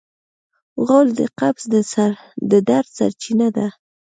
[0.85, 1.63] غول د قبض
[2.51, 3.67] د درد سرچینه ده.